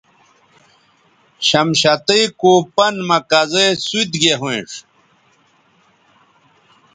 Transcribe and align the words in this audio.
شمشتئ 1.47 2.23
کو 2.39 2.53
پن 2.75 2.95
مہ 3.07 3.17
کزے 3.29 3.65
سوت 3.85 4.11
گے 4.21 4.33
ھوینݜ 4.39 4.71